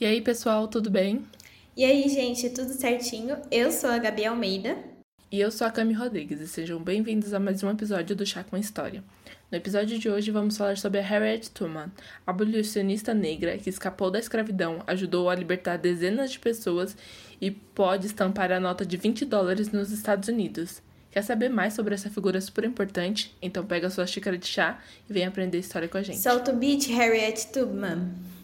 [0.00, 1.26] E aí, pessoal, tudo bem?
[1.76, 3.36] E aí, gente, tudo certinho?
[3.50, 4.78] Eu sou a Gabi Almeida.
[5.30, 8.42] E eu sou a Cami Rodrigues, e sejam bem-vindos a mais um episódio do Chá
[8.42, 9.04] com História.
[9.52, 11.92] No episódio de hoje vamos falar sobre a Harriet Tubman,
[12.26, 16.96] abolicionista negra que escapou da escravidão, ajudou a libertar dezenas de pessoas
[17.38, 20.80] e pode estampar a nota de 20 dólares nos Estados Unidos.
[21.10, 23.36] Quer saber mais sobre essa figura super importante?
[23.42, 24.80] Então pega a sua xícara de chá
[25.10, 26.20] e vem aprender história com a gente.
[26.20, 28.39] Solta o beat, Harriet Tubman.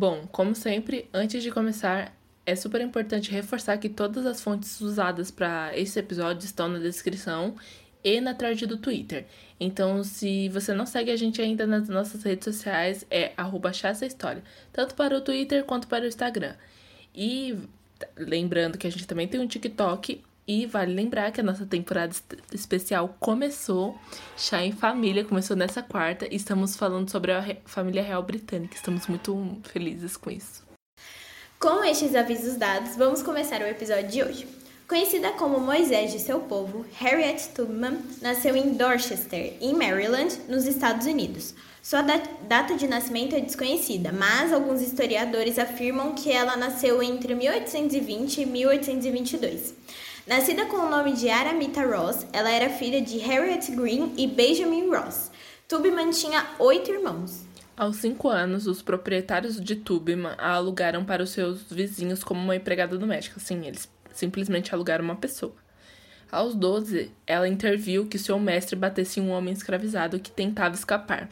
[0.00, 5.30] Bom, como sempre, antes de começar, é super importante reforçar que todas as fontes usadas
[5.30, 7.54] para esse episódio estão na descrição
[8.02, 9.26] e na thread do Twitter.
[9.60, 14.42] Então, se você não segue a gente ainda nas nossas redes sociais, é arroba história,
[14.72, 16.54] tanto para o Twitter quanto para o Instagram.
[17.14, 17.58] E
[18.16, 22.12] lembrando que a gente também tem um TikTok e vale lembrar que a nossa temporada
[22.52, 23.96] especial começou,
[24.36, 28.74] Chá em Família, começou nessa quarta e estamos falando sobre a família real britânica.
[28.74, 30.64] Estamos muito felizes com isso.
[31.56, 34.48] Com estes avisos dados, vamos começar o episódio de hoje.
[34.88, 41.06] Conhecida como Moisés de seu povo, Harriet Tubman nasceu em Dorchester, em Maryland, nos Estados
[41.06, 41.54] Unidos.
[41.80, 48.40] Sua data de nascimento é desconhecida, mas alguns historiadores afirmam que ela nasceu entre 1820
[48.40, 49.74] e 1822.
[50.30, 54.88] Nascida com o nome de Aramita Ross, ela era filha de Harriet Green e Benjamin
[54.88, 55.28] Ross.
[55.66, 57.44] Tubman tinha oito irmãos.
[57.76, 62.54] Aos cinco anos, os proprietários de Tubman a alugaram para os seus vizinhos como uma
[62.54, 63.40] empregada doméstica.
[63.40, 65.52] Sim, eles simplesmente alugaram uma pessoa.
[66.30, 71.28] Aos 12, ela interviu que seu mestre batesse um homem escravizado que tentava escapar.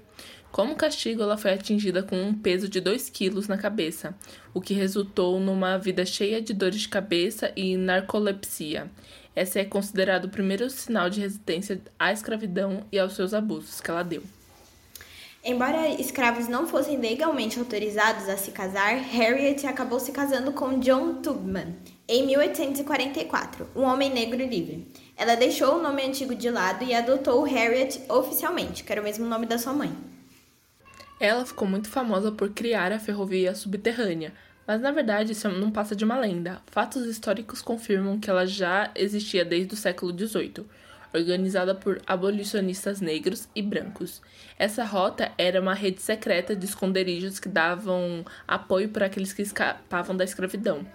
[0.51, 4.15] Como castigo, ela foi atingida com um peso de 2 quilos na cabeça,
[4.55, 8.91] o que resultou numa vida cheia de dores de cabeça e narcolepsia.
[9.37, 13.91] Esse é considerado o primeiro sinal de resistência à escravidão e aos seus abusos que
[13.91, 14.23] ela deu.
[15.45, 21.23] Embora escravos não fossem legalmente autorizados a se casar, Harriet acabou se casando com John
[21.23, 21.77] Tubman
[22.09, 24.91] em 1844, um homem negro livre.
[25.17, 29.27] Ela deixou o nome antigo de lado e adotou Harriet oficialmente, que era o mesmo
[29.27, 30.08] nome da sua mãe.
[31.21, 34.33] Ela ficou muito famosa por criar a ferrovia subterrânea,
[34.65, 36.63] mas na verdade isso não passa de uma lenda.
[36.67, 40.65] Fatos históricos confirmam que ela já existia desde o século XVIII,
[41.13, 44.23] organizada por abolicionistas negros e brancos.
[44.57, 50.17] Essa rota era uma rede secreta de esconderijos que davam apoio para aqueles que escapavam
[50.17, 50.87] da escravidão.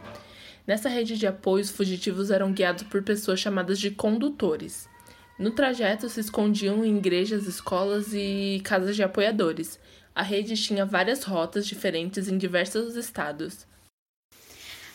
[0.65, 4.87] Nessa rede de apoio, os fugitivos eram guiados por pessoas chamadas de condutores.
[5.37, 9.79] No trajeto se escondiam em igrejas, escolas e casas de apoiadores.
[10.15, 13.65] A rede tinha várias rotas diferentes em diversos estados.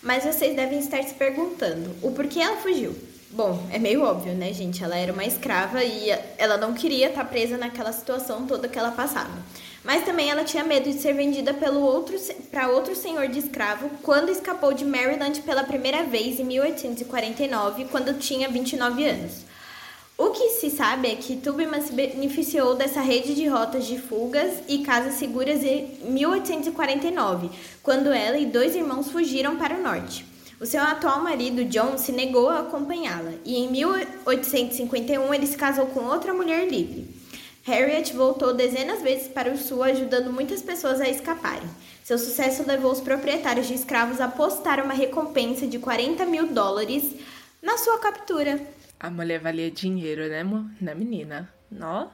[0.00, 2.94] Mas vocês devem estar se perguntando: o porquê ela fugiu?
[3.30, 4.82] Bom, é meio óbvio, né, gente?
[4.82, 8.92] Ela era uma escrava e ela não queria estar presa naquela situação toda que ela
[8.92, 9.36] passava.
[9.84, 12.16] Mas também ela tinha medo de ser vendida pelo outro
[12.50, 18.18] para outro senhor de escravo quando escapou de Maryland pela primeira vez em 1849, quando
[18.18, 19.44] tinha 29 anos.
[20.20, 24.52] O que se sabe é que Tubman se beneficiou dessa rede de rotas de fugas
[24.66, 27.48] e casas seguras em 1849,
[27.84, 30.26] quando ela e dois irmãos fugiram para o norte.
[30.60, 35.86] O seu atual marido, John, se negou a acompanhá-la e em 1851 ele se casou
[35.86, 37.08] com outra mulher livre.
[37.62, 41.70] Harriet voltou dezenas vezes para o sul, ajudando muitas pessoas a escaparem.
[42.02, 47.04] Seu sucesso levou os proprietários de escravos a apostar uma recompensa de 40 mil dólares
[47.62, 48.60] na sua captura.
[49.00, 50.42] A mulher valia dinheiro, né,
[50.80, 51.52] né menina?
[51.70, 52.08] Nó.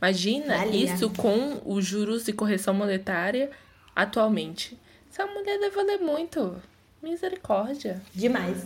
[0.00, 0.84] Imagina valia.
[0.84, 3.50] isso com os juros e correção monetária
[3.94, 4.78] atualmente.
[5.10, 6.60] Essa mulher deve valer muito.
[7.02, 8.00] Misericórdia.
[8.14, 8.64] Demais.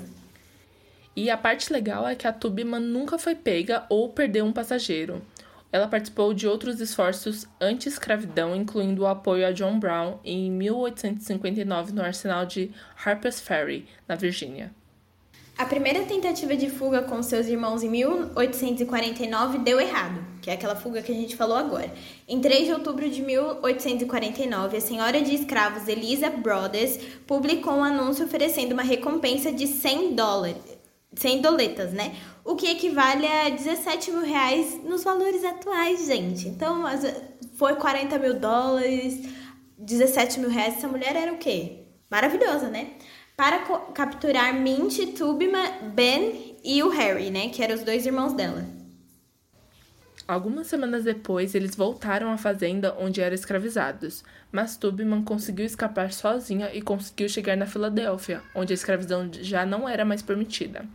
[1.16, 5.22] E a parte legal é que a Tubman nunca foi pega ou perdeu um passageiro.
[5.70, 12.02] Ela participou de outros esforços anti-escravidão, incluindo o apoio a John Brown em 1859 no
[12.02, 12.70] arsenal de
[13.04, 14.72] Harper's Ferry, na Virgínia.
[15.56, 20.74] A primeira tentativa de fuga com seus irmãos em 1849 deu errado, que é aquela
[20.74, 21.94] fuga que a gente falou agora.
[22.26, 28.24] Em 3 de outubro de 1849, a senhora de escravos Elisa Brothers publicou um anúncio
[28.24, 30.56] oferecendo uma recompensa de 100 dólares,
[31.14, 32.16] 100 doletas, né?
[32.44, 36.48] O que equivale a 17 mil reais nos valores atuais, gente.
[36.48, 36.82] Então,
[37.54, 39.20] foi 40 mil dólares,
[39.78, 40.78] 17 mil reais.
[40.78, 41.84] Essa mulher era o quê?
[42.10, 42.94] Maravilhosa, né?
[43.36, 43.58] Para
[43.92, 48.64] capturar Mint, Tubman, Ben e o Harry, né, que eram os dois irmãos dela.
[50.26, 56.70] Algumas semanas depois, eles voltaram à fazenda onde eram escravizados, mas Tubman conseguiu escapar sozinha
[56.72, 60.86] e conseguiu chegar na Filadélfia, onde a escravidão já não era mais permitida.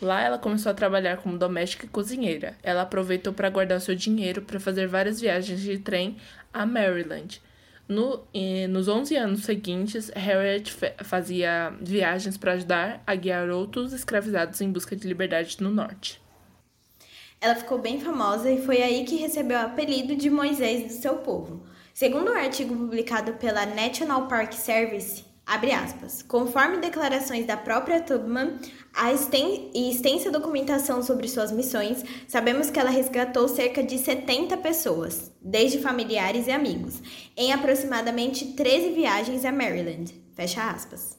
[0.00, 2.56] Lá ela começou a trabalhar como doméstica e cozinheira.
[2.62, 6.18] Ela aproveitou para guardar seu dinheiro para fazer várias viagens de trem
[6.52, 7.40] a Maryland.
[7.88, 8.22] No,
[8.68, 10.70] nos 11 anos seguintes, Harriet
[11.02, 16.20] fazia viagens para ajudar a guiar outros escravizados em busca de liberdade no norte.
[17.40, 21.16] Ela ficou bem famosa e foi aí que recebeu o apelido de Moisés do seu
[21.16, 21.62] povo.
[21.94, 28.58] Segundo um artigo publicado pela National Park Service, abre aspas, conforme declarações da própria Tubman
[29.74, 35.80] e extensa documentação sobre suas missões, sabemos que ela resgatou cerca de 70 pessoas, desde
[35.80, 37.00] familiares e amigos,
[37.34, 40.14] em aproximadamente 13 viagens a Maryland.
[40.34, 41.16] Fecha aspas.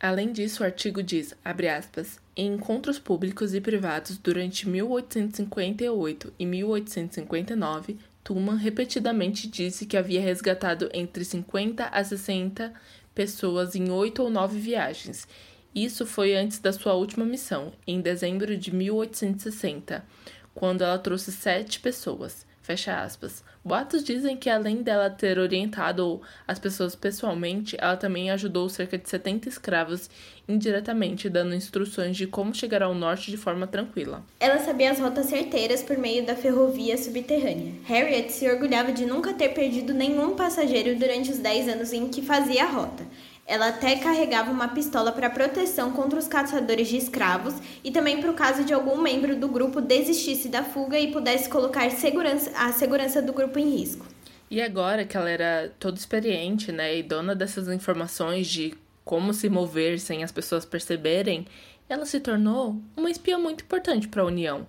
[0.00, 6.46] Além disso, o artigo diz, abre aspas, em encontros públicos e privados durante 1858 e
[6.46, 12.74] 1859, Tuman repetidamente disse que havia resgatado entre 50 a 60
[13.14, 15.28] pessoas em oito ou nove viagens.
[15.72, 20.04] Isso foi antes da sua última missão, em dezembro de 1860,
[20.52, 22.44] quando ela trouxe sete pessoas.
[22.66, 23.44] Fecha aspas.
[23.64, 29.08] Boatos dizem que além dela ter orientado as pessoas pessoalmente, ela também ajudou cerca de
[29.08, 30.10] 70 escravos
[30.48, 34.20] indiretamente, dando instruções de como chegar ao norte de forma tranquila.
[34.40, 37.72] Ela sabia as rotas certeiras por meio da ferrovia subterrânea.
[37.84, 42.20] Harriet se orgulhava de nunca ter perdido nenhum passageiro durante os 10 anos em que
[42.20, 43.06] fazia a rota.
[43.46, 47.54] Ela até carregava uma pistola para proteção contra os caçadores de escravos
[47.84, 51.48] e também para o caso de algum membro do grupo desistisse da fuga e pudesse
[51.48, 54.04] colocar segurança, a segurança do grupo em risco.
[54.50, 59.48] E agora que ela era toda experiente, né, e dona dessas informações de como se
[59.48, 61.46] mover sem as pessoas perceberem,
[61.88, 64.66] ela se tornou uma espiã muito importante para a União.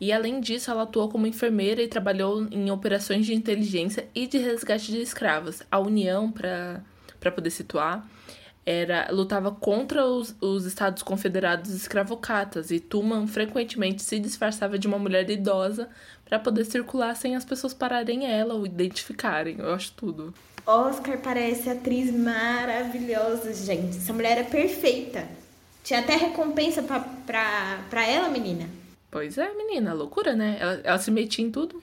[0.00, 4.38] E além disso, ela atuou como enfermeira e trabalhou em operações de inteligência e de
[4.38, 5.62] resgate de escravos.
[5.70, 6.82] A União, para
[7.26, 8.06] para poder situar,
[8.64, 14.98] era lutava contra os, os estados confederados escravocatas e Tuman frequentemente se disfarçava de uma
[14.98, 15.88] mulher idosa
[16.24, 19.56] para poder circular sem as pessoas pararem ela ou identificarem.
[19.58, 20.32] Eu acho tudo.
[20.64, 23.96] Oscar parece atriz maravilhosa, gente.
[23.96, 25.26] Essa mulher é perfeita.
[25.84, 28.68] Tinha até recompensa pra, pra, pra ela, menina.
[29.10, 30.56] Pois é, menina, loucura, né?
[30.58, 31.80] Ela, ela se metia em tudo.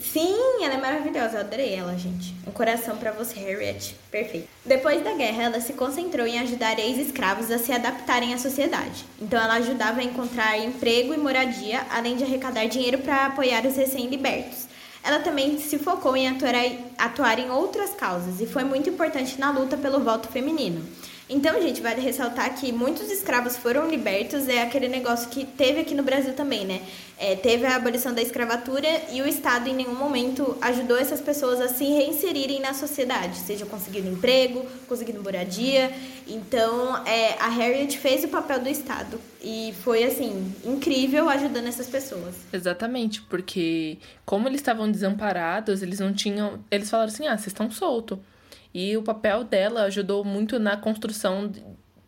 [0.00, 2.34] Sim, ela é maravilhosa, eu adorei ela, gente.
[2.46, 3.94] Um coração para você, Harriet.
[4.10, 4.48] Perfeito.
[4.64, 9.04] Depois da guerra, ela se concentrou em ajudar ex-escravos a se adaptarem à sociedade.
[9.20, 13.76] Então, ela ajudava a encontrar emprego e moradia, além de arrecadar dinheiro para apoiar os
[13.76, 14.66] recém-libertos.
[15.04, 16.54] Ela também se focou em atuar,
[16.96, 20.82] atuar em outras causas e foi muito importante na luta pelo voto feminino.
[21.28, 25.94] Então, gente, vale ressaltar que muitos escravos foram libertos, é aquele negócio que teve aqui
[25.94, 26.82] no Brasil também, né?
[27.18, 31.60] É, teve a abolição da escravatura e o Estado em nenhum momento ajudou essas pessoas
[31.60, 35.92] a se reinserirem na sociedade, seja conseguindo emprego, conseguindo moradia.
[36.26, 41.86] Então, é, a Harriet fez o papel do Estado e foi, assim, incrível ajudando essas
[41.86, 42.34] pessoas.
[42.52, 46.58] Exatamente, porque como eles estavam desamparados, eles não tinham.
[46.70, 48.18] Eles falaram assim: ah, vocês estão soltos.
[48.74, 51.52] E o papel dela ajudou muito na construção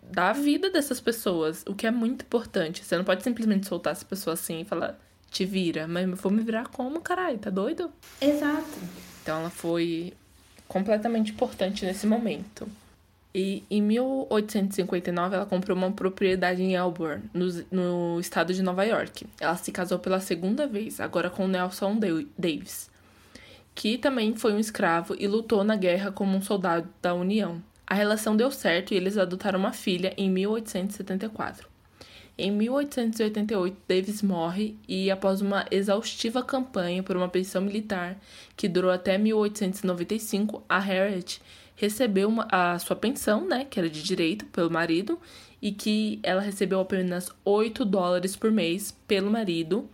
[0.03, 2.85] da vida dessas pessoas, o que é muito importante.
[2.85, 4.99] Você não pode simplesmente soltar essa pessoa assim e falar,
[5.31, 7.39] te vira, mas vou me virar como, caralho?
[7.39, 7.91] Tá doido?
[8.21, 8.79] Exato.
[9.23, 10.15] Então ela foi
[10.69, 12.69] completamente importante nesse momento.
[13.35, 19.27] E em 1859 ela comprou uma propriedade em Elburn, no, no estado de Nova York.
[19.41, 21.99] Ela se casou pela segunda vez, agora com Nelson
[22.39, 22.94] Davis
[23.75, 27.63] que também foi um escravo e lutou na guerra como um soldado da União.
[27.87, 31.69] A relação deu certo e eles adotaram uma filha em 1874.
[32.37, 38.19] Em 1888, Davis morre e, após uma exaustiva campanha por uma pensão militar
[38.57, 41.41] que durou até 1895, a Harriet
[41.77, 45.19] recebeu uma, a sua pensão, né, que era de direito pelo marido,
[45.63, 49.89] e que ela recebeu apenas 8 dólares por mês pelo marido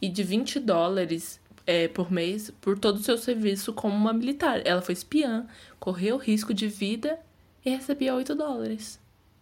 [0.00, 4.62] e de 20 dólares é, por mês por todo o seu serviço como uma militar.
[4.64, 5.46] Ela foi espiã,
[5.80, 7.18] correu risco de vida
[7.64, 9.00] e recebia 8 dólares.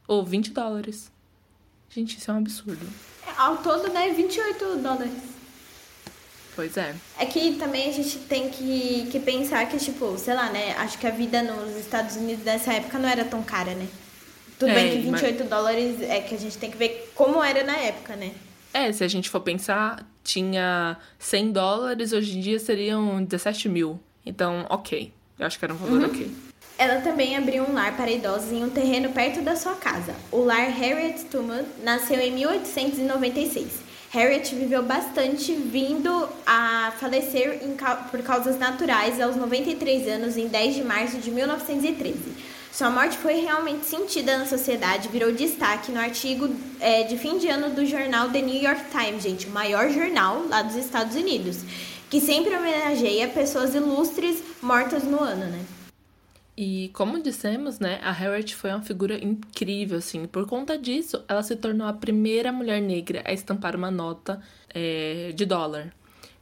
[0.09, 1.13] Ou 20 dólares.
[1.91, 2.87] Gente, isso é um absurdo.
[3.27, 4.11] É, ao todo, né?
[4.11, 5.35] 28 dólares.
[6.57, 6.95] Pois é.
[7.19, 10.75] É que também a gente tem que, que pensar que, tipo, sei lá, né?
[10.79, 13.89] Acho que a vida nos Estados Unidos dessa época não era tão cara, né?
[14.59, 15.49] Tudo é, bem que 28 mas...
[15.49, 18.33] dólares é que a gente tem que ver como era na época, né?
[18.75, 24.01] É, se a gente for pensar, tinha 100 dólares, hoje em dia seriam 17 mil.
[24.27, 25.13] Então, ok.
[25.39, 26.07] Eu acho que era um valor uhum.
[26.07, 26.31] ok.
[26.77, 30.13] Ela também abriu um lar para idosos em um terreno perto da sua casa.
[30.33, 33.85] O lar Harriet Tubman nasceu em 1896.
[34.11, 37.61] Harriet viveu bastante, vindo a falecer
[38.11, 42.19] por causas naturais aos 93 anos em 10 de março de 1913.
[42.75, 47.47] Sua morte foi realmente sentida na sociedade, virou destaque no artigo é, de fim de
[47.47, 51.63] ano do jornal The New York Times, gente, o maior jornal lá dos Estados Unidos,
[52.11, 55.65] que sempre homenageia pessoas ilustres mortas no ano, né?
[56.57, 60.27] E como dissemos, né, a Harriet foi uma figura incrível, assim.
[60.27, 64.43] Por conta disso, ela se tornou a primeira mulher negra a estampar uma nota
[64.75, 65.93] é, de dólar.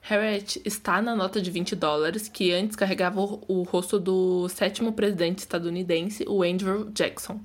[0.03, 5.39] Harriet está na nota de 20 dólares, que antes carregava o, rosto do sétimo presidente
[5.39, 7.41] estadunidense, o Andrew Jackson.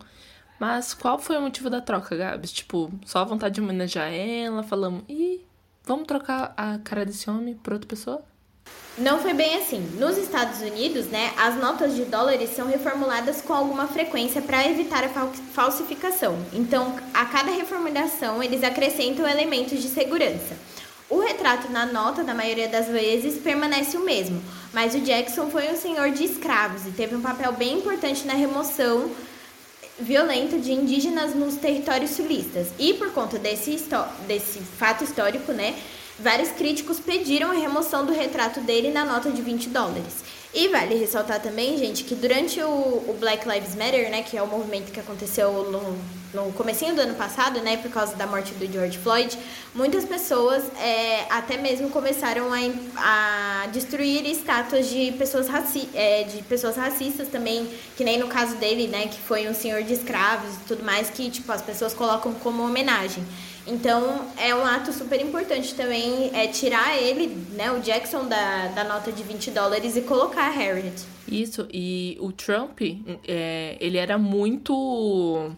[0.59, 2.51] Mas qual foi o motivo da troca, Gabs?
[2.51, 5.45] Tipo, só vontade de homenagear ela, falamos, e
[5.83, 8.23] vamos trocar a cara desse homem por outra pessoa?
[8.97, 9.79] Não foi bem assim.
[9.99, 15.03] Nos Estados Unidos, né, as notas de dólares são reformuladas com alguma frequência para evitar
[15.03, 16.35] a falsificação.
[16.51, 20.57] Então, a cada reformulação, eles acrescentam elementos de segurança.
[21.09, 24.41] O retrato na nota, na maioria das vezes, permanece o mesmo,
[24.73, 28.33] mas o Jackson foi um senhor de escravos e teve um papel bem importante na
[28.33, 29.09] remoção
[29.99, 32.67] violenta de indígenas nos territórios sulistas.
[32.77, 33.81] E por conta desse,
[34.27, 35.75] desse fato histórico, né,
[36.19, 40.23] Vários críticos pediram a remoção do retrato dele na nota de 20 dólares.
[40.53, 44.41] E vale ressaltar também, gente, que durante o, o, Black Lives Matter, né, que é
[44.41, 45.97] o movimento que aconteceu no,
[46.33, 49.37] no comecinho do ano passado, né, por causa da morte do George Floyd,
[49.75, 56.41] muitas pessoas é, até mesmo começaram a, a destruir estátuas de pessoas, raci é, de
[56.43, 60.55] pessoas racistas também, que nem no caso dele, né, que foi um senhor de escravos
[60.55, 63.23] e tudo mais, que, tipo, as pessoas colocam como homenagem.
[63.67, 68.83] Então, é um ato super importante também é tirar ele, né, o Jackson, da, da
[68.85, 71.05] nota de 20 dólares e colocar a Harriet.
[71.27, 72.79] Isso, e o Trump,
[73.27, 75.51] é, ele era muito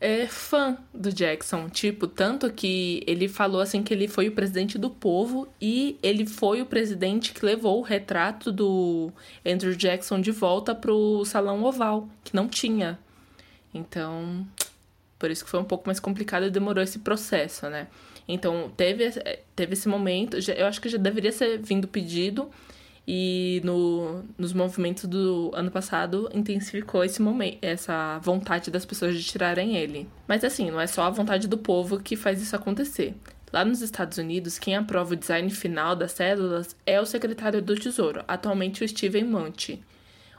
[0.00, 1.68] é, fã do Jackson.
[1.68, 6.24] Tipo, tanto que ele falou assim que ele foi o presidente do povo e ele
[6.24, 9.12] foi o presidente que levou o retrato do
[9.44, 12.98] Andrew Jackson de volta pro Salão Oval, que não tinha.
[13.74, 14.46] Então,
[15.18, 17.88] por isso que foi um pouco mais complicado e demorou esse processo, né?
[18.28, 19.10] Então, teve,
[19.54, 22.50] teve esse momento, eu acho que já deveria ser vindo pedido,
[23.08, 29.22] e no, nos movimentos do ano passado intensificou esse momento, essa vontade das pessoas de
[29.22, 30.08] tirarem ele.
[30.26, 33.14] Mas assim, não é só a vontade do povo que faz isso acontecer.
[33.52, 37.76] Lá nos Estados Unidos, quem aprova o design final das células é o secretário do
[37.76, 39.80] Tesouro, atualmente o Steven Munch.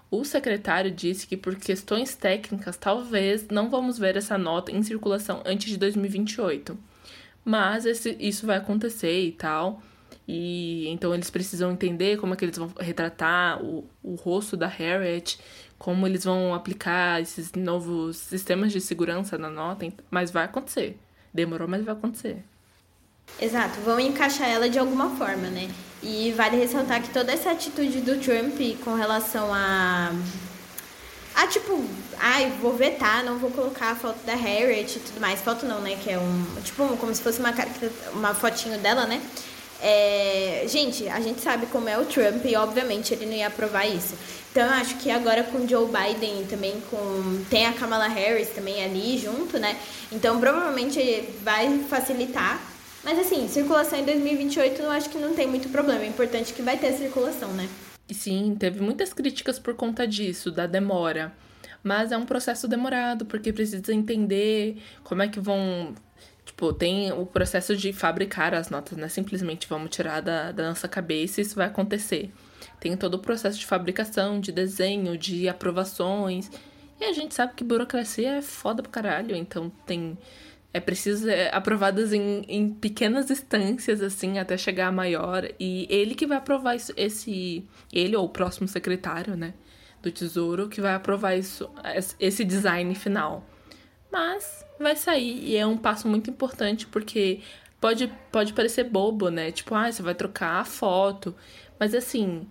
[0.10, 5.44] O secretário disse que por questões técnicas talvez não vamos ver essa nota em circulação
[5.46, 6.78] antes de 2028.
[7.44, 9.82] Mas esse, isso vai acontecer e tal.
[10.28, 14.68] E então eles precisam entender como é que eles vão retratar o, o rosto da
[14.68, 15.40] Harriet,
[15.78, 20.98] como eles vão aplicar esses novos sistemas de segurança na nota, mas vai acontecer.
[21.34, 22.44] Demorou, mas vai acontecer.
[23.40, 25.70] Exato, vão encaixar ela de alguma forma, né?
[26.02, 30.12] E vale ressaltar que toda essa atitude do Trump com relação a.
[31.36, 31.84] A tipo,
[32.20, 35.40] ai, vou vetar, não vou colocar a foto da Harriet e tudo mais.
[35.40, 35.98] Foto não, né?
[36.04, 36.46] Que é um.
[36.64, 37.54] Tipo, como se fosse uma,
[38.14, 39.22] uma fotinho dela, né?
[39.80, 43.86] É, gente, a gente sabe como é o Trump e obviamente ele não ia aprovar
[43.86, 44.16] isso.
[44.52, 48.50] Então eu acho que agora com o Joe Biden também com tem a Kamala Harris
[48.50, 49.78] também ali junto, né?
[50.12, 52.60] Então provavelmente vai facilitar
[53.08, 56.02] mas assim, circulação em 2028 eu acho que não tem muito problema.
[56.02, 57.70] É importante que vai ter circulação, né?
[58.12, 61.32] Sim, teve muitas críticas por conta disso, da demora.
[61.82, 65.96] Mas é um processo demorado, porque precisa entender como é que vão.
[66.44, 70.68] Tipo, tem o processo de fabricar as notas, não é simplesmente vamos tirar da, da
[70.68, 72.30] nossa cabeça e isso vai acontecer.
[72.78, 76.52] Tem todo o processo de fabricação, de desenho, de aprovações.
[77.00, 80.18] E a gente sabe que burocracia é foda pra caralho, então tem
[80.74, 85.48] é preciso é, aprovadas em, em pequenas instâncias, assim, até chegar a maior.
[85.60, 87.66] E ele que vai aprovar isso, esse.
[87.92, 89.54] Ele ou o próximo secretário, né?
[90.02, 91.70] Do Tesouro, que vai aprovar isso,
[92.20, 93.44] esse design final.
[94.12, 97.42] Mas vai sair e é um passo muito importante porque
[97.82, 99.52] pode, pode parecer bobo, né?
[99.52, 101.36] Tipo, ah, você vai trocar a foto.
[101.80, 102.48] Mas assim,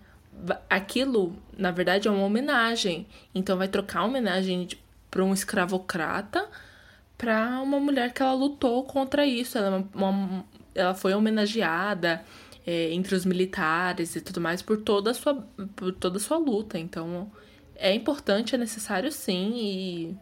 [0.68, 3.06] aquilo, na verdade, é uma homenagem.
[3.34, 4.68] Então vai trocar a homenagem
[5.10, 6.48] para um escravocrata
[7.16, 9.56] para uma mulher que ela lutou contra isso.
[9.58, 10.44] Ela, é uma,
[10.74, 12.24] ela foi homenageada
[12.66, 15.34] é, entre os militares e tudo mais por toda a sua,
[15.74, 16.78] por toda sua luta.
[16.78, 17.30] Então
[17.76, 20.16] é importante, é necessário sim e,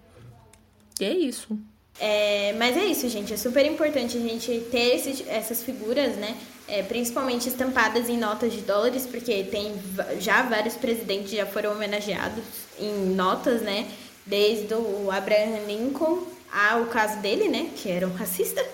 [1.01, 1.59] e é isso.
[1.99, 3.33] É, mas é isso, gente.
[3.33, 6.37] É super importante a gente ter esses, essas figuras, né?
[6.67, 9.75] É, principalmente estampadas em notas de dólares, porque tem
[10.19, 12.43] já vários presidentes já foram homenageados
[12.81, 13.89] em notas, né?
[14.27, 18.65] Desde o Abraham Lincoln ao caso dele, né, que era um racista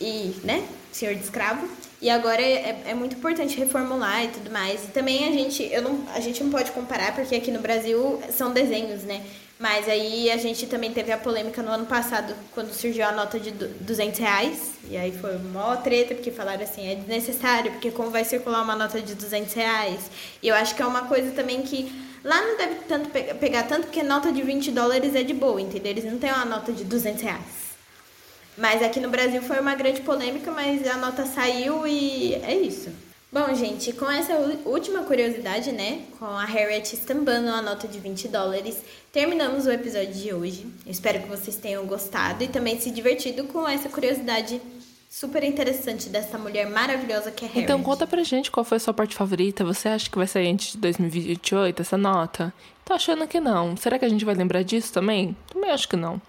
[0.00, 1.68] e, né, senhor de escravo.
[2.00, 4.84] E agora é, é muito importante reformular e tudo mais.
[4.84, 8.20] E também a gente, eu não, a gente não pode comparar, porque aqui no Brasil
[8.30, 9.24] são desenhos, né?
[9.58, 13.38] Mas aí a gente também teve a polêmica no ano passado, quando surgiu a nota
[13.38, 14.72] de 200 reais.
[14.90, 18.76] E aí foi uma treta, porque falaram assim, é desnecessário, porque como vai circular uma
[18.76, 20.10] nota de 200 reais?
[20.42, 21.90] E eu acho que é uma coisa também que
[22.24, 25.92] lá não deve tanto pegar tanto, porque nota de 20 dólares é de boa, entendeu?
[25.92, 27.64] Eles não têm uma nota de 200 reais.
[28.56, 32.90] Mas aqui no Brasil foi uma grande polêmica, mas a nota saiu e é isso.
[33.34, 34.32] Bom, gente, com essa
[34.64, 38.76] última curiosidade, né, com a Harriet estampando a nota de 20 dólares,
[39.12, 40.68] terminamos o episódio de hoje.
[40.86, 44.62] Espero que vocês tenham gostado e também se divertido com essa curiosidade
[45.14, 47.64] super interessante dessa mulher maravilhosa que é Harriet.
[47.64, 49.64] Então conta pra gente qual foi a sua parte favorita.
[49.64, 52.52] Você acha que vai sair antes de 2028 essa nota?
[52.84, 53.76] Tô achando que não.
[53.76, 55.36] Será que a gente vai lembrar disso também?
[55.52, 56.20] Também acho que não.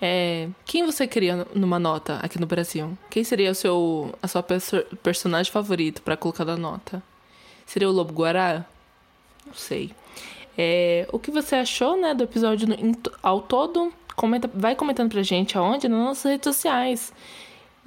[0.00, 2.96] É, quem você queria numa nota aqui no Brasil?
[3.10, 7.02] Quem seria o seu, a sua perso personagem favorito para colocar na nota?
[7.66, 8.64] Seria o Lobo Guará?
[9.44, 9.90] Não sei.
[10.56, 13.92] É, o que você achou né, do episódio no, ao todo?
[14.14, 15.88] Comenta, vai comentando pra gente aonde?
[15.88, 17.12] Nas nossas redes sociais.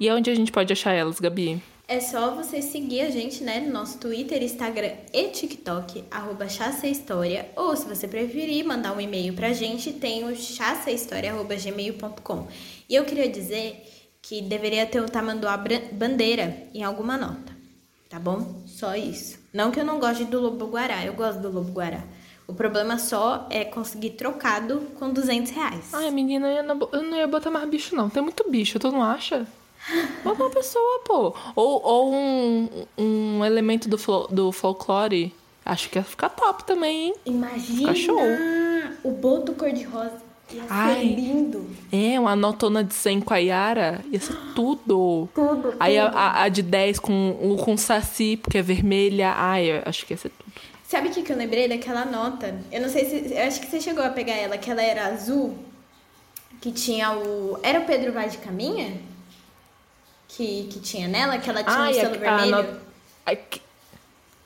[0.00, 1.60] E aonde a gente pode achar elas, Gabi?
[1.88, 7.48] É só você seguir a gente, né, no nosso Twitter, Instagram e TikTok, arroba História,
[7.56, 12.46] ou se você preferir, mandar um e-mail pra gente, tem o chassahistoria.gmail.com.
[12.88, 13.82] E eu queria dizer
[14.20, 15.56] que deveria ter o tamanduá
[15.90, 17.56] bandeira em alguma nota,
[18.10, 18.62] tá bom?
[18.66, 19.38] Só isso.
[19.52, 22.04] Não que eu não goste do lobo guará, eu gosto do lobo guará.
[22.46, 25.94] O problema só é conseguir trocado com 200 reais.
[25.94, 28.10] Ai, menina, eu não ia botar mais bicho, não.
[28.10, 29.46] Tem muito bicho, tu não acha?
[30.24, 31.34] Uma pessoa, pô.
[31.54, 33.96] Ou, ou um, um elemento do,
[34.28, 35.34] do folclore.
[35.64, 37.14] Acho que ia ficar top também, hein?
[37.26, 37.94] Imagina!
[37.94, 38.18] show.
[39.04, 40.28] O boto cor-de-rosa.
[40.50, 41.68] Ia Ai, lindo.
[41.92, 44.02] É, uma notona de 100 com a Yara.
[44.10, 45.28] Ia ser tudo.
[45.34, 46.16] Tudo, Aí tudo.
[46.16, 49.34] A, a, de 10 com, com saci, porque é vermelha.
[49.36, 50.48] Ai, acho que ia ser tudo.
[50.86, 52.58] Sabe o que, que eu lembrei daquela nota?
[52.72, 53.34] Eu não sei se...
[53.34, 55.54] Eu acho que você chegou a pegar ela, que ela era azul.
[56.62, 57.58] Que tinha o...
[57.62, 58.98] Era o Pedro Vaz de Caminha?
[60.38, 62.80] Que, que tinha nela, que ela tinha Ai, um selo vermelho.
[63.26, 63.36] A, a,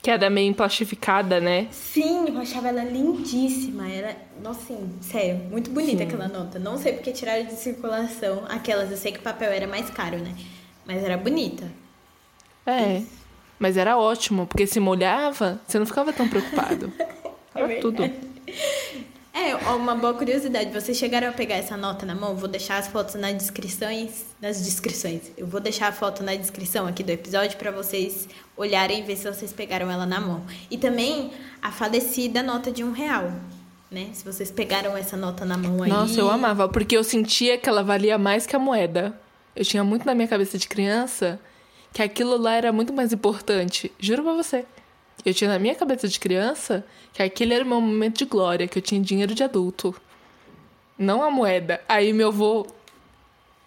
[0.01, 1.67] que era meio plastificada, né?
[1.71, 3.87] Sim, eu achava ela lindíssima.
[3.87, 6.07] Era, nossa, assim, sério, muito bonita Sim.
[6.07, 6.57] aquela nota.
[6.57, 8.89] Não sei porque tiraram de circulação aquelas.
[8.89, 10.35] Eu sei que o papel era mais caro, né?
[10.83, 11.71] Mas era bonita.
[12.65, 13.03] É.
[13.59, 16.91] Mas era ótimo, porque se molhava, você não ficava tão preocupado.
[17.55, 18.03] é era tudo.
[19.33, 20.71] É, uma boa curiosidade.
[20.71, 22.35] Vocês chegaram a pegar essa nota na mão?
[22.35, 24.25] Vou deixar as fotos nas descrições.
[24.39, 25.31] Nas descrições.
[25.35, 29.15] Eu vou deixar a foto na descrição aqui do episódio para vocês olharem e ver
[29.15, 30.43] se vocês pegaram ela na mão.
[30.69, 33.31] E também a falecida nota de um real.
[33.89, 34.09] Né?
[34.13, 35.89] Se vocês pegaram essa nota na mão aí.
[35.89, 39.19] Nossa, eu amava, porque eu sentia que ela valia mais que a moeda.
[39.55, 41.39] Eu tinha muito na minha cabeça de criança
[41.91, 43.91] que aquilo lá era muito mais importante.
[43.99, 44.65] Juro pra você.
[45.25, 48.67] Eu tinha na minha cabeça de criança que aquele era o meu momento de glória,
[48.67, 49.95] que eu tinha dinheiro de adulto.
[50.97, 51.81] Não a moeda.
[51.87, 52.67] Aí meu avô.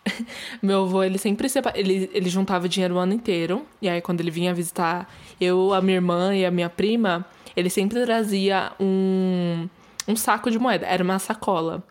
[0.62, 3.64] meu avô, ele sempre ele, ele juntava dinheiro o ano inteiro.
[3.80, 7.70] E aí, quando ele vinha visitar eu, a minha irmã e a minha prima, ele
[7.70, 9.68] sempre trazia um,
[10.06, 10.86] um saco de moeda.
[10.86, 11.82] Era uma sacola.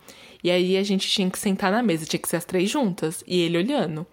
[0.44, 3.24] E aí a gente tinha que sentar na mesa, tinha que ser as três juntas.
[3.28, 4.06] E ele olhando.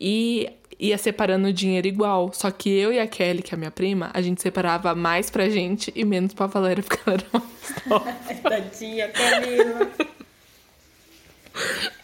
[0.00, 2.32] E ia separando o dinheiro igual.
[2.32, 5.30] Só que eu e a Kelly, que é a minha prima, a gente separava mais
[5.30, 7.42] pra gente e menos pra Valéria, porque ela era
[7.88, 8.40] mais.
[8.42, 9.90] Tadinha, Camila.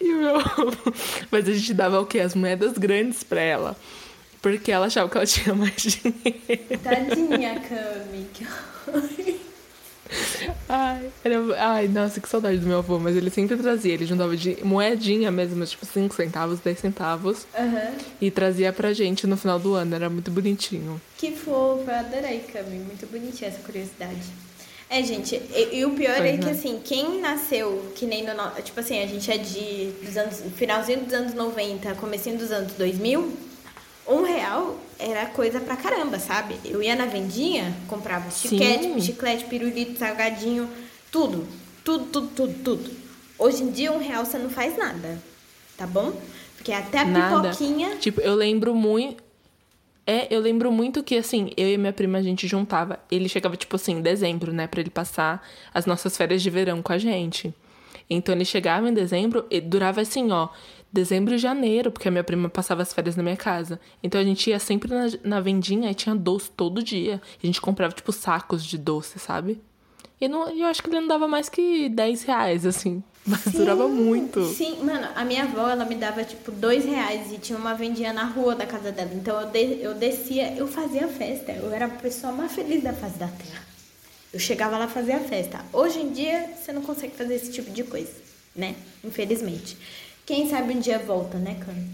[0.01, 0.37] e meu...
[1.31, 2.21] Mas a gente dava o quê?
[2.21, 3.77] As moedas grandes pra ela.
[4.41, 6.79] Porque ela achava que ela tinha mais dinheiro.
[6.83, 9.41] Tadinha, Cami.
[10.75, 11.37] Ai, era...
[11.59, 12.99] Ai, nossa, que saudade do meu avô.
[12.99, 13.93] Mas ele sempre trazia.
[13.93, 17.47] Ele juntava de moedinha mesmo, tipo 5 centavos, 10 centavos.
[17.59, 17.99] Uhum.
[18.19, 19.95] E trazia pra gente no final do ano.
[19.95, 20.99] Era muito bonitinho.
[21.19, 22.79] Que fofo, eu adorei, Cami.
[22.79, 24.23] Muito bonitinha essa curiosidade.
[24.89, 28.33] É, gente, e, e o pior pois é que, assim, quem nasceu, que nem no...
[28.63, 29.93] Tipo assim, a gente é de...
[30.03, 33.52] Dos anos, finalzinho dos anos 90, comecinho dos anos 2000
[34.07, 36.57] um real era coisa pra caramba, sabe?
[36.65, 40.69] Eu ia na vendinha, comprava chiclete, chiclete, pirulito, salgadinho,
[41.11, 41.47] tudo.
[41.85, 42.91] Tudo, tudo, tudo, tudo.
[43.39, 45.21] Hoje em dia, um real você não faz nada,
[45.77, 46.13] tá bom?
[46.57, 47.49] Porque até a nada.
[47.49, 47.97] pipoquinha...
[47.97, 49.23] Tipo, eu lembro muito...
[50.07, 52.99] É, eu lembro muito que, assim, eu e minha prima, a gente juntava.
[53.11, 54.67] Ele chegava, tipo assim, em dezembro, né?
[54.67, 57.53] Pra ele passar as nossas férias de verão com a gente.
[58.11, 60.49] Então, ele chegava em dezembro e durava, assim, ó
[60.93, 63.81] dezembro e janeiro, porque a minha prima passava as férias na minha casa.
[64.03, 67.21] Então a gente ia sempre na, na vendinha e tinha doce todo dia.
[67.43, 69.61] A gente comprava, tipo, sacos de doce, sabe?
[70.21, 73.03] E não, eu acho que ele não dava mais que 10 reais, assim.
[73.27, 74.45] Mas sim, durava muito.
[74.47, 78.13] Sim, mano, a minha avó, ela me dava, tipo, dois reais e tinha uma vendinha
[78.13, 79.11] na rua da casa dela.
[79.15, 81.53] Então eu, de, eu descia, eu fazia festa.
[81.53, 83.63] Eu era a pessoa mais feliz da face da terra.
[84.33, 85.65] Eu chegava lá e fazia festa.
[85.73, 88.13] Hoje em dia, você não consegue fazer esse tipo de coisa,
[88.55, 88.75] né?
[89.05, 89.77] Infelizmente.
[90.33, 91.87] Quem sabe um dia volta, né, Cano?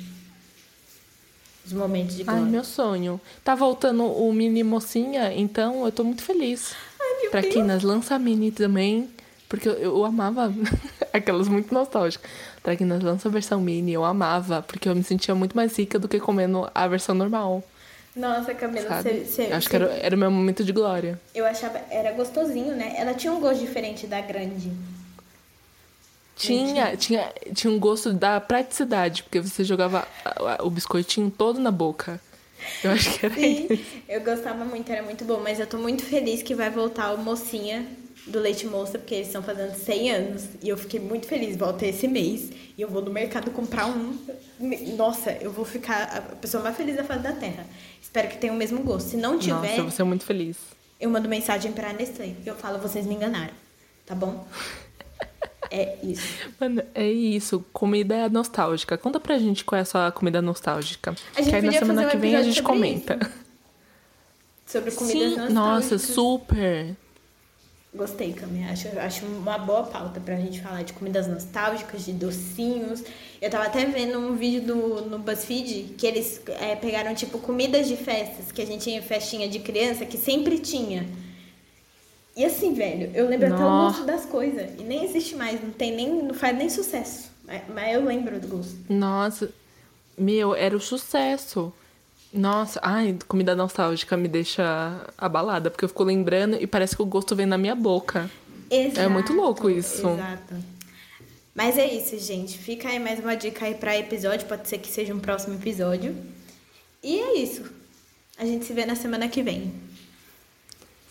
[1.66, 2.44] Os momentos de glória.
[2.44, 3.20] Ai, meu sonho.
[3.42, 6.72] Tá voltando o Mini Mocinha, então eu tô muito feliz.
[7.00, 9.10] Ai, meu Traquinas, lança Mini também.
[9.48, 10.54] Porque eu, eu amava
[11.12, 12.30] aquelas muito nostálgicas.
[12.62, 16.06] Traquinas lança a versão mini, eu amava, porque eu me sentia muito mais rica do
[16.06, 17.64] que comendo a versão normal.
[18.14, 19.24] Nossa, Camila, você.
[19.24, 21.20] Cê, Acho que era, era o meu momento de glória.
[21.34, 21.80] Eu achava.
[21.90, 22.94] Era gostosinho, né?
[22.96, 24.70] Ela tinha um gosto diferente da grande.
[26.38, 30.06] Tinha, tinha, tinha um gosto da praticidade, porque você jogava
[30.60, 32.20] o biscoitinho todo na boca.
[32.82, 33.84] Eu acho que era Sim, isso.
[34.08, 37.18] eu gostava muito, era muito bom, mas eu tô muito feliz que vai voltar o
[37.18, 37.86] mocinha
[38.26, 40.44] do Leite Moça, porque eles estão fazendo 100 anos.
[40.62, 41.56] E eu fiquei muito feliz.
[41.56, 44.16] Volta esse mês e eu vou no mercado comprar um.
[44.96, 47.66] Nossa, eu vou ficar a pessoa mais feliz da face da Terra.
[48.00, 49.10] Espero que tenha o mesmo gosto.
[49.10, 49.76] Se não tiver.
[49.76, 50.56] Nossa, você é muito feliz.
[51.00, 52.34] Eu mando mensagem pra Nestlé.
[52.44, 53.54] Eu falo, vocês me enganaram.
[54.04, 54.46] Tá bom?
[55.70, 56.48] É isso.
[56.58, 57.64] Mano, é isso.
[57.72, 58.96] Comida nostálgica.
[58.96, 61.14] Conta pra gente qual é a sua comida nostálgica.
[61.36, 63.18] A gente que aí na semana que vem a gente sobre comenta.
[63.20, 63.48] Isso.
[64.66, 65.54] Sobre comidas Sim, nostálgicas.
[65.54, 66.96] nossa, super.
[67.94, 68.64] Gostei, Cami.
[68.64, 73.02] Acho, acho uma boa pauta pra gente falar de comidas nostálgicas, de docinhos.
[73.40, 77.88] Eu tava até vendo um vídeo do, no BuzzFeed que eles é, pegaram, tipo, comidas
[77.88, 81.06] de festas, que a gente tinha festinha de criança, que sempre tinha.
[82.38, 84.70] E assim, velho, eu lembro até o gosto das coisas.
[84.78, 86.22] E nem existe mais, não tem nem.
[86.22, 87.32] não faz nem sucesso.
[87.44, 88.76] Mas, mas eu lembro do gosto.
[88.88, 89.50] Nossa,
[90.16, 91.72] meu, era o sucesso.
[92.32, 97.06] Nossa, ai, comida nostálgica me deixa abalada, porque eu fico lembrando e parece que o
[97.06, 98.30] gosto vem na minha boca.
[98.70, 100.08] Exato, é muito louco isso.
[100.08, 100.54] Exato.
[101.56, 102.56] Mas é isso, gente.
[102.56, 104.46] Fica aí mais uma dica aí pra episódio.
[104.46, 106.14] Pode ser que seja um próximo episódio.
[107.02, 107.64] E é isso.
[108.38, 109.87] A gente se vê na semana que vem.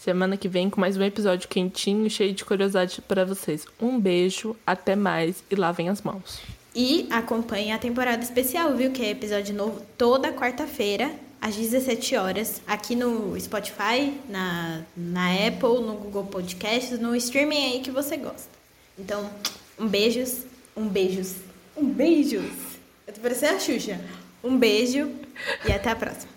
[0.07, 3.65] Semana que vem com mais um episódio quentinho, cheio de curiosidade para vocês.
[3.77, 6.39] Um beijo, até mais e lavem as mãos.
[6.73, 8.89] E acompanhe a temporada especial, viu?
[8.93, 15.85] Que é episódio novo toda quarta-feira, às 17 horas, aqui no Spotify, na, na Apple,
[15.85, 18.47] no Google Podcasts, no streaming aí que você gosta.
[18.97, 19.29] Então,
[19.77, 21.35] um beijos, um beijos,
[21.75, 22.49] um beijos.
[23.05, 23.99] Eu tô parecendo a Xuxa.
[24.41, 25.11] Um beijo
[25.67, 26.36] e até a próxima.